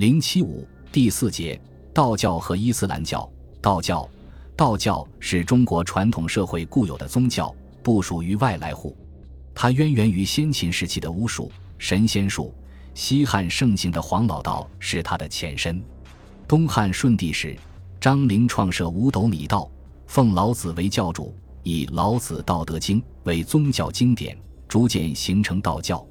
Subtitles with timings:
[0.00, 1.60] 零七五第四节，
[1.92, 3.30] 道教和伊斯兰教。
[3.60, 4.08] 道教，
[4.56, 8.96] 道教是中国传统社会固有的宗教，不属于外来户。
[9.54, 12.54] 它渊源于先秦时期的巫术、神仙术。
[12.94, 15.84] 西汉盛行的黄老道是它的前身。
[16.48, 17.54] 东汉顺帝时，
[18.00, 19.70] 张陵创设五斗米道，
[20.06, 24.34] 奉老子为教主，以《老子·道德经》为宗教经典，
[24.66, 26.02] 逐渐形成道教。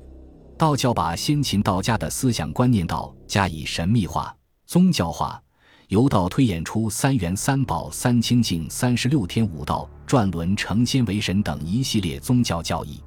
[0.59, 4.35] 道教把先秦道家的思想观念道加以神秘化、
[4.65, 5.41] 宗教化，
[5.87, 13.01] 由道推演出三元、三宝、三清净、三十六天、五道、转轮、成仙为神等一系列宗教教义。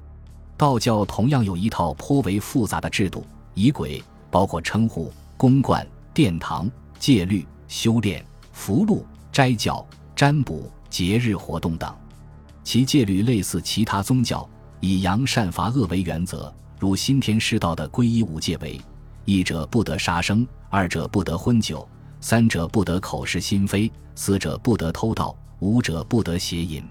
[0.57, 3.23] 道教同样有一套颇为复杂的制度。
[3.53, 6.67] 仪轨包括称呼、公冠、殿堂、
[6.97, 11.95] 戒律、修炼、符箓、斋教、占卜、节日活动等。
[12.63, 16.51] 其戒律类似其他宗教，以扬善罚恶为原则，
[16.83, 18.77] 如新天师道的皈依五戒为：
[19.23, 21.87] 一者不得杀生，二者不得荤酒，
[22.19, 26.83] 三者不得口是心非，四者不得偷盗，五者不得邪淫。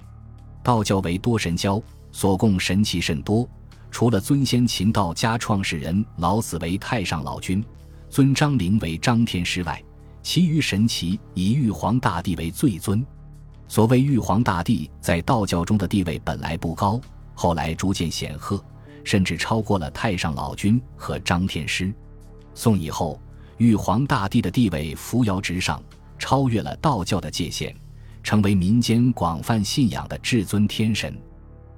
[0.62, 1.78] 道教为多神教，
[2.10, 3.46] 所供神奇甚多。
[3.90, 7.62] 除了尊先秦道家创始人老子为太上老君，
[8.08, 9.78] 尊张陵为张天师外，
[10.22, 13.04] 其余神祇以玉皇大帝为最尊。
[13.68, 16.98] 所谓玉皇大帝在道教中的地位本来不高，
[17.34, 18.58] 后来逐渐显赫，
[19.04, 21.92] 甚至超过了太上老君和张天师。
[22.54, 23.20] 宋以后，
[23.58, 25.82] 玉皇大帝的地位扶摇直上，
[26.18, 27.74] 超越了道教的界限，
[28.22, 31.16] 成为民间广泛信仰的至尊天神。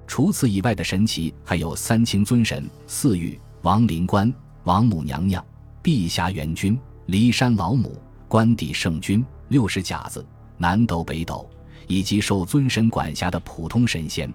[0.07, 4.31] 除此以外的神奇还有三清尊神、四御、王灵官、
[4.63, 5.43] 王母娘娘、
[5.81, 10.25] 碧霞元君、骊山老母、关帝圣君、六十甲子、
[10.57, 11.49] 南斗北斗，
[11.87, 14.31] 以及受尊神管辖的普通神仙，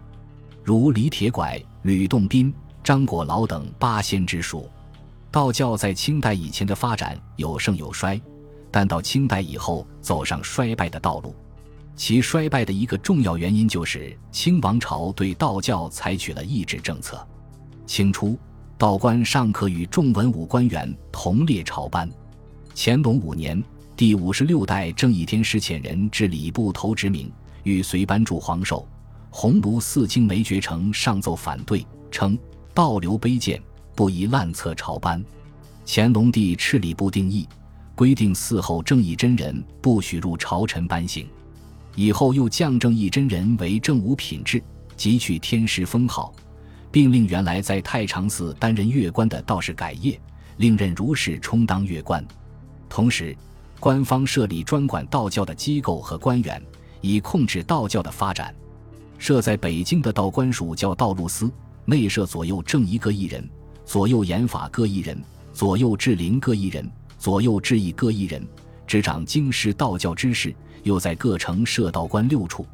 [0.64, 2.52] 如李铁拐、吕洞宾、
[2.82, 4.68] 张果老等八仙之术。
[5.30, 8.20] 道教在清代以前的发展有盛有衰，
[8.70, 11.34] 但到清代以后走上衰败的道路。
[11.94, 17.24] 其衰败的一个重要原因就是清王朝对道教采取了抑制政策。
[17.86, 18.38] 清初，
[18.78, 22.10] 道观尚可与众文武官员同列朝班。
[22.74, 23.62] 乾隆五年，
[23.96, 27.30] 第五十六代正义天师遣人至礼部投职名，
[27.64, 28.86] 欲随班助皇寿。
[29.28, 32.38] 鸿胪寺经梅觉成上奏反对，称
[32.72, 33.60] 道流卑贱，
[33.94, 35.22] 不宜滥策朝班。
[35.86, 37.48] 乾隆帝敕礼部定义，
[37.94, 41.28] 规定嗣后正义真人不许入朝臣班行。
[41.96, 44.62] 以后又降正义真人为正五品质，
[44.96, 46.32] 汲取天师封号，
[46.92, 50.18] 并令原来在太常寺担任乐官的道士改业，
[50.58, 52.24] 另任儒士充当乐官。
[52.88, 53.36] 同时，
[53.80, 56.62] 官方设立专管道教的机构和官员，
[57.00, 58.54] 以控制道教的发展。
[59.18, 61.50] 设在北京的道官署叫道路司，
[61.90, 63.50] 内设左右正一各一人，
[63.84, 65.20] 左右严法各一人，
[65.52, 68.46] 左右治灵各一人，左右治义各一人，
[68.86, 70.54] 执掌京师道教之事。
[70.82, 72.64] 又在各城设道观六处，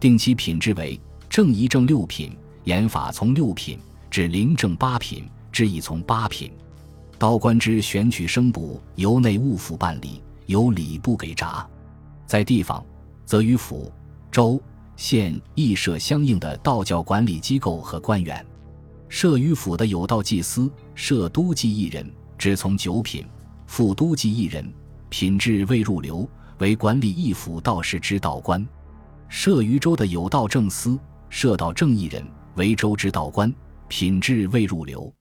[0.00, 2.34] 定期品质为正一正六品，
[2.64, 3.78] 严法从六品
[4.10, 6.50] 至灵正八品，知义从八品。
[7.18, 11.68] 道观之选取生补由内务府办理，由礼部给札。
[12.26, 12.82] 在地方，
[13.26, 13.92] 则与府、
[14.30, 14.58] 州、
[14.96, 18.42] 县亦设相应的道教管理机构和官员。
[19.12, 23.22] 设于府的有道祭司，设都祭一人，只从九品；
[23.66, 24.66] 副都祭一人，
[25.10, 26.26] 品质未入流。
[26.60, 28.66] 为管理一府道士之道官，
[29.28, 33.52] 设于州的有道正司，设道正一人，为州之道官，
[33.86, 35.12] 品质未入流；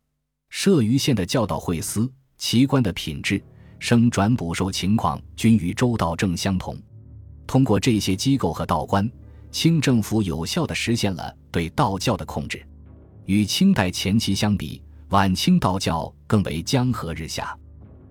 [0.50, 3.44] 设于县的教导会司，其官的品质、
[3.78, 6.82] 升转补收情况均与州道正相同。
[7.46, 9.12] 通过这些机构和道官，
[9.52, 12.66] 清政府有效地实现了对道教的控制。
[13.32, 17.58] 与清代前期相比，晚清道教更为江河日下。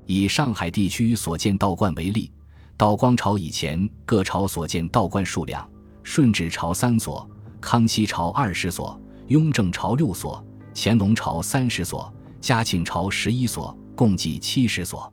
[0.06, 2.32] 以上海地区所建道观为例。
[2.74, 5.68] 道光朝以前，各朝所建道观数量：
[6.02, 7.28] 顺治朝三所，
[7.60, 10.42] 康熙朝二十所，雍正朝六所，
[10.74, 12.10] 乾隆朝三十所，
[12.40, 15.12] 嘉庆朝十一所，共计七十所。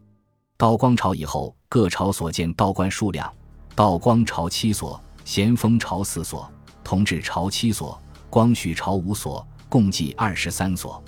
[0.55, 3.29] 道光朝以后，各朝所建道观数量：
[3.75, 6.49] 道光朝七所，咸丰朝四所，
[6.81, 11.03] 同治朝七所，光绪朝五所，共计二十三所。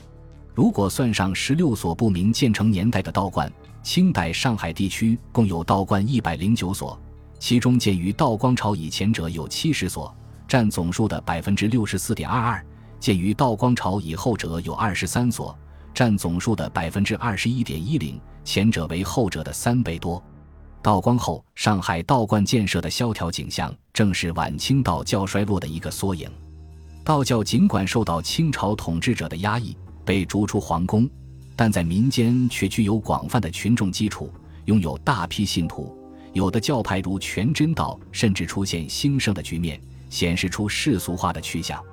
[0.54, 3.52] 如果算上十六所不明建成年代的道观，
[3.82, 7.00] 清代上海地区共有道观一百零九所，
[7.40, 10.14] 其中建于道光朝以前者有七十所，
[10.48, 12.62] 占总数的百分之六十四点二二；
[13.00, 15.58] 建于道光朝以后者有二十三所，
[15.94, 20.22] 占总数的百分之二十一点一零，前者为后者的三倍多。
[20.82, 26.30] 道光后，上海道观建设的萧条景象，正是晚清道教衰落的一个缩影。
[27.10, 29.76] 道教尽管受到清朝统治者的压抑，
[30.06, 31.10] 被逐出皇宫。
[31.56, 34.32] 但在民间却具有广泛的群众基础，
[34.66, 35.98] 拥有大批信徒。
[36.34, 41.84] 有的教派如全真道，甚至出现兴盛的局面，显示出世俗化的趋向。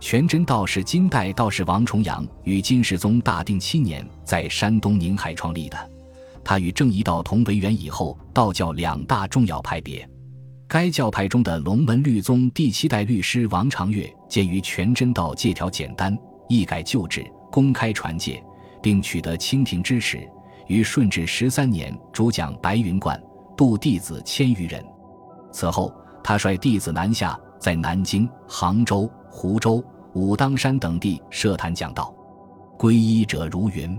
[0.00, 5.76] 全真道是金代道士王重阳于金世宗大定七年在山东宁海创立的，
[6.42, 10.08] 他与正一道同为元以后道教两大重要派别。
[10.66, 16.16] 该教派中的龙门律宗第七代律师王长月，鉴于全真道戒条简单，
[16.48, 18.42] 一改旧制，公开传戒，
[18.82, 20.28] 并取得清廷支持，
[20.66, 23.20] 于顺治十三年主讲白云观。
[23.56, 24.84] 度弟子千余人。
[25.52, 25.94] 此后，
[26.24, 29.84] 他率弟子南下，在南京、杭州、湖州、
[30.14, 32.12] 武当山等地设坛讲道，
[32.76, 33.96] 皈依者如云。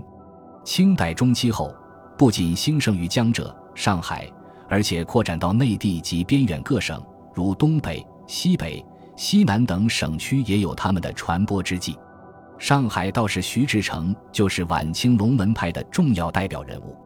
[0.62, 1.74] 清代中期后，
[2.18, 4.30] 不仅兴盛于江浙、上海，
[4.68, 7.02] 而且扩展到内地及边远各省，
[7.34, 8.84] 如东北、西北、
[9.16, 11.96] 西南等省区也有他们的传播之际。
[12.58, 16.96] 上海道士徐志诚就是晚清龙门派的重要代表人物。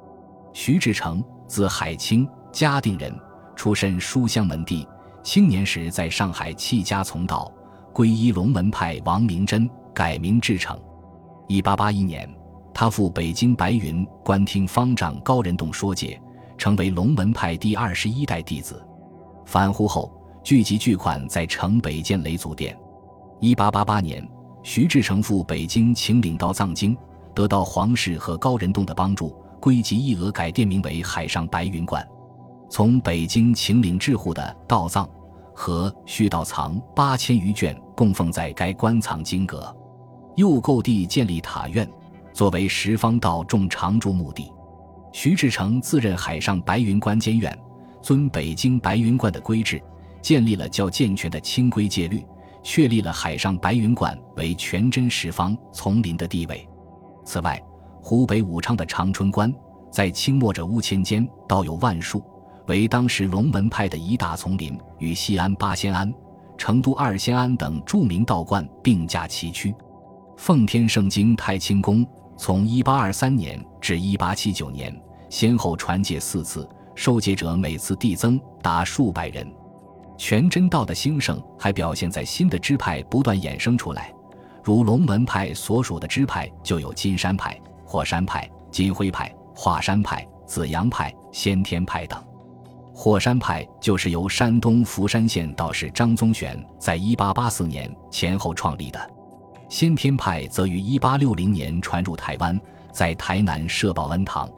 [0.53, 2.29] 徐志诚，字海清。
[2.53, 3.17] 嘉定人，
[3.55, 4.85] 出身书香门第。
[5.23, 7.49] 青年时在上海弃家从道，
[7.93, 10.77] 皈依龙门派王明真，改名志诚。
[11.47, 12.29] 一八八一年，
[12.75, 16.21] 他赴北京白云观听方丈高人洞说解，
[16.61, 18.87] 成为龙门派第二十一代弟子。
[19.47, 20.13] 返沪后，
[20.45, 22.79] 聚集巨款在城北建雷祖殿。
[23.41, 24.29] 一八八八年，
[24.63, 26.95] 徐志诚赴北京请领道藏经，
[27.35, 32.07] 得到皇室和高人洞的帮助，归集一额，改店名为海上白云观。
[32.69, 35.09] 从北京请领致沪的道藏
[35.55, 39.75] 和虚道藏八千余卷供奉在该观藏经阁，
[40.37, 41.91] 又购地建立塔院，
[42.35, 44.53] 作为十方道众常住墓地。
[45.13, 47.57] 徐志诚自任海上白云观监院，
[48.01, 49.83] 遵北京白云观的规制，
[50.23, 52.25] 建立了较健全的清规戒律，
[52.63, 56.67] 确立了海上白云观为全真十方丛林的地位。
[57.25, 57.61] 此外，
[58.03, 59.53] 湖北武昌的长春观，
[59.91, 62.23] 在清末者屋千间，道有万数。
[62.67, 66.13] 为当时龙门派的一大丛林，与西安八仙庵、
[66.57, 69.75] 成都二仙庵等著名道观并驾齐驱。
[70.37, 79.51] 奉天圣经太清宫从1823年至1879年，先后传戒四次，受戒者每次递增达数百人。
[80.19, 84.13] 全真道的兴盛还表现在新的支派不断衍生出来，
[84.63, 92.23] 如龙门派所属的支派就有金山派、火山派、金辉派、华山派、紫阳派、先天派等。
[92.93, 99.11] 火山派就是由山东福山县道士张宗玄在1884年前后创立的，
[99.71, 102.61] 先天派则于1860年传入台湾，
[102.93, 104.49] 在台南设报恩堂。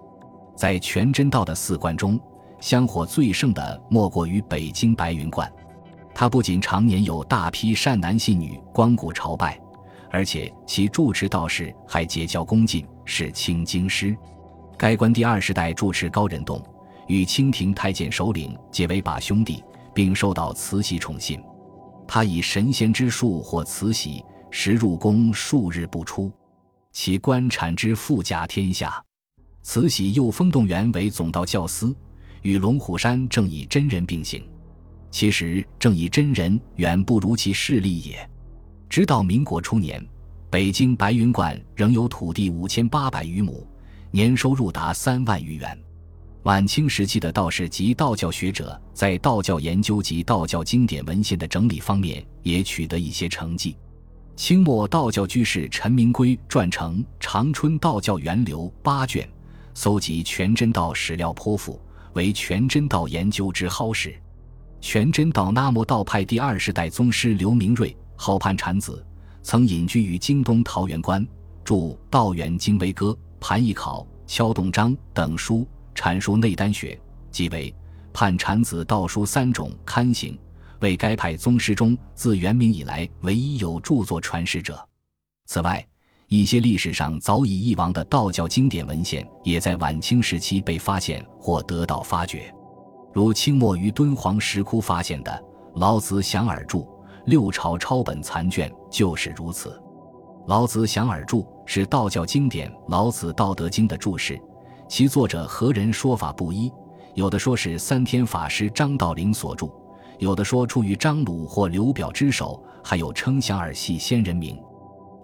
[0.55, 2.21] 在全真道的四观中，
[2.61, 5.51] 香火最盛的莫过于北京白云观，
[6.15, 9.59] 它不仅常年有大批善男信女光顾朝拜，
[10.11, 14.17] 而且其住持道士还结交恭敬，是清经师。
[14.77, 16.63] 该观第二十代住持高仁栋。
[17.09, 19.63] 与清廷太监首领结为把兄弟，
[19.93, 21.43] 并受到慈禧宠信。
[22.07, 26.31] 他以神仙之术获慈禧，时入宫数日不出，
[26.93, 29.03] 其官产之富甲天下。
[29.63, 31.95] 慈禧又封动员为总道教司，
[32.43, 34.43] 与龙虎山正以真人并行。
[35.11, 38.29] 其实正以真人远不如其势力也。
[38.89, 40.05] 直到民国初年，
[40.51, 43.67] 北京白云观仍有土地五千八百余亩，
[44.11, 45.79] 年收入达三万余元。
[46.43, 53.77] 晚清时期的道士及道教学者在道教研究及道教经典文献的整理方面也取得一些成绩。
[54.35, 59.29] 清末道教居士陈明圭撰成《长春道教源流》八卷，
[59.75, 61.81] 搜集全真道史料颇富，
[62.15, 64.15] 为全真道研究之蒿史。
[64.81, 69.05] 全真道那摩道派第二十代宗师刘明瑞，号判禅子，
[69.43, 71.25] 曾隐居于京东桃源关，
[71.63, 71.75] 著
[72.11, 73.07] 《道源经微歌》
[73.39, 75.67] 《盘易考》《敲洞章》等书。
[75.95, 76.99] 阐述内丹学，
[77.31, 77.73] 即为
[78.15, 80.37] 判禅子道书三种刊行，
[80.83, 84.79] 为该派宗师中自元明以来唯一有著作传世者。
[85.47, 85.85] 此外，
[86.29, 92.53] 一些历史上早已遗忘的道教经典文献，也在晚清时期被发现或得到发掘，
[93.13, 95.31] 如清末于敦煌石窟发现的
[95.79, 96.81] 《老子详耳注》
[97.27, 99.71] 六朝抄本残卷就是如此。
[100.49, 104.41] 《老子详耳注》是道教经典《老子道德经》的注释。
[104.89, 106.73] 其作者何人说法不一，
[107.15, 109.71] 有的说是三天法师张道陵所著，
[110.19, 114.61] 有的说出于张鲁或刘表之手，还有称祥耳系先人名。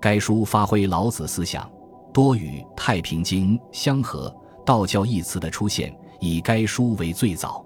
[0.00, 1.70] 该书发挥老子思想，
[2.12, 4.34] 多与《太平经》相合。
[4.64, 7.64] 道教一词的出现，以该书为最早。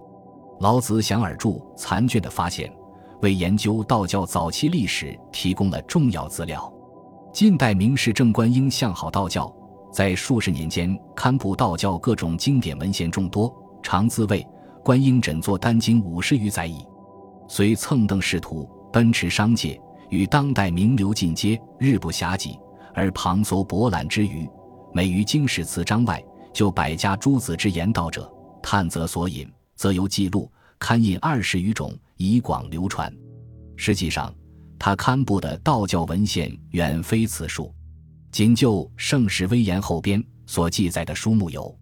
[0.61, 2.73] 老子祥耳著残卷的发现，
[3.23, 6.73] 为研究道教早期历史提供了重要资料。
[7.33, 9.53] 近代名士郑观应向好道教。
[9.91, 13.53] 在数十年间刊布道教各种经典文献众多，
[13.83, 14.47] 常自谓
[14.83, 16.87] 观音枕坐丹经五十余载矣。
[17.55, 19.79] 虽蹭蹬仕途，奔驰商界，
[20.09, 22.59] 与当代名流进阶，日不暇给，
[22.95, 24.49] 而旁搜博览之余，
[24.95, 28.27] 每于经史词章外，就百家诸子之言道者，
[28.63, 33.15] 探则所引，则由记录，刊印二十余种，以广流传。
[33.77, 34.35] 实际上，
[34.79, 37.71] 他刊布的道教文献远非此数。
[38.31, 41.65] 仅就《盛世威严》后编所记载的书目有《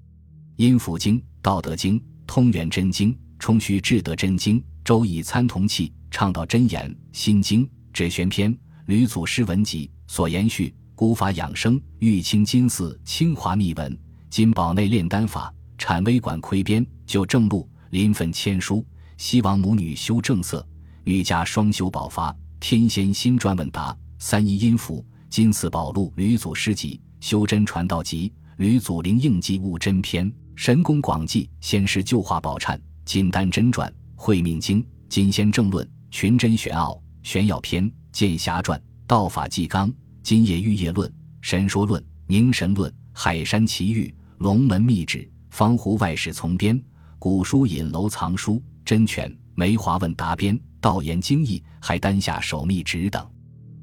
[0.57, 1.95] 阴符经》《道德经》
[2.27, 8.53] 《通元真经》《冲虚至德真经》《周易参同契》《倡导真言》《心经》《指玄篇》
[8.87, 13.93] 《吕祖师文集》所延续《古法养生》《玉清金寺清华秘闻》
[14.31, 18.77] 《金宝内炼丹法》《产微馆窥编》《就正录》《临汾签书》
[19.17, 20.59] 《西王母女修正色》
[21.05, 25.05] 《瑜伽双修宝发》《天仙新传问答》《三一音符》。
[25.31, 33.91] 金寺宝录、吕祖诗集、修真传道集、吕祖灵应记悟真篇、神功广记、仙师旧话宝忏、金丹真传、
[34.23, 39.91] 会命经、金仙正论、群真玄奥、玄耀篇、剑侠传、道法纪纲、
[40.23, 41.11] 金叶玉叶论、
[41.41, 46.79] 神说论、凝神论、海山奇遇、龙门秘旨、方湖外史从编、
[47.19, 53.27] 古书引楼藏书、真诠、梅华问答编、道言经义、还丹下守秘旨等。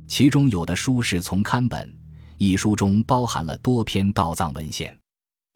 [0.06, 1.92] 其中有的书是从刊本，
[2.38, 4.96] 一书中包含了多篇道藏文献，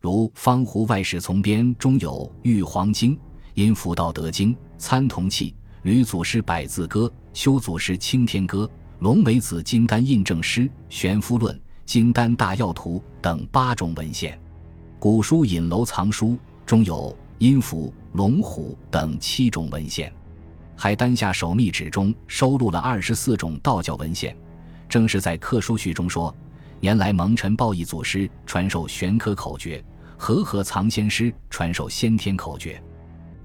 [0.01, 3.15] 如《方湖外史从编》中有《玉皇经》
[3.53, 7.01] 《阴符道德经》《参同契》《吕祖师百字歌》
[7.34, 8.63] 《修祖师青天歌》
[9.00, 11.53] 《龙梅子金丹印证诗》《玄夫论》
[11.86, 14.39] 《金丹大要图》等八种文献。
[15.00, 20.12] 古书引楼藏书中有《阴符》《龙虎》等七种文献。
[20.77, 24.36] 还丹下守密旨中收录了二十四种道教文献，
[24.88, 26.34] 正是在课书序中说
[26.79, 29.84] ：“年来蒙尘报义祖师传授玄科口诀，
[30.17, 32.81] 和合藏仙师传授先天口诀。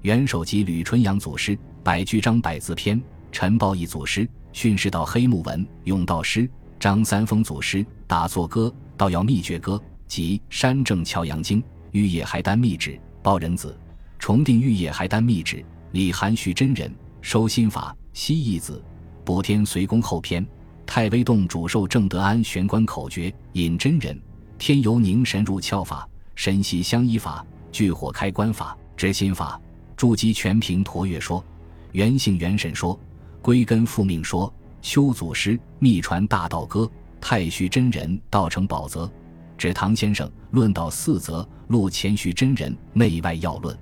[0.01, 3.01] 元首级吕纯阳祖师百句章百字篇，
[3.31, 6.49] 陈抱义祖师训示道黑木文永道师
[6.79, 13.77] 张三丰祖师打坐歌道要秘诀歌及山正乔阳经玉叶海丹秘旨报人子
[14.19, 18.81] 重定玉叶海丹秘旨李含蓄真人。”收心法，西义子，
[19.25, 20.45] 补天随公后篇，
[20.85, 24.17] 太微洞主寿正德安玄关口诀，引真人，
[24.57, 29.59] 天游凝神入窍法，神息相依法，聚火开关法，知心法，
[29.97, 31.43] 筑基全凭陀月说，
[31.91, 32.97] 原性元神说，
[33.41, 36.89] 归根复命说，修祖师秘传大道歌，
[37.19, 39.11] 太虚真人道成宝则，
[39.57, 43.75] 指唐先生论道四则，录前虚真人内外要论，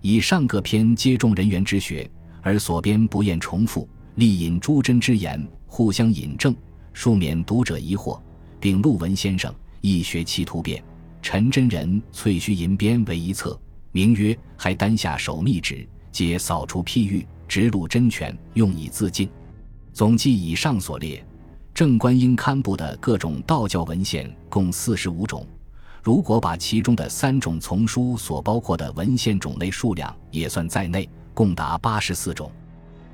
[0.00, 2.08] 以上各篇皆众人员之学。
[2.40, 6.54] 而所编不厌重复，力引诸真之言，互相引证，
[6.92, 8.18] 数免读者疑惑，
[8.60, 10.82] 并陆文先生易学期突变，
[11.20, 13.60] 陈真人翠须银编为一册，
[13.92, 15.74] 名曰《还丹下守密旨》，
[16.12, 19.28] 皆扫除譬喻，直录真权，用以自尽。
[19.92, 21.24] 总计以上所列，
[21.72, 25.46] 正观音刊布的各种道教文献共四十五种，
[26.02, 31.08] 如果把其中的三种丛书所包括的文献种类数量也算在内。
[31.34, 32.50] 共达八十四种，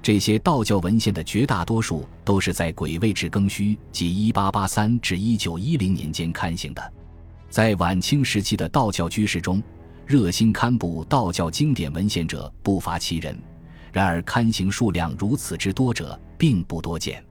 [0.01, 6.93] 这些道教文献的绝大多数都是在癸未至庚戌即一八八三至一九一零年间刊行的。
[7.51, 9.63] 在晚清时期的道教居士中，
[10.07, 13.37] 热心刊布道教经典文献者不乏其人，
[13.91, 17.25] 然而刊行数量如此之多者并不多见。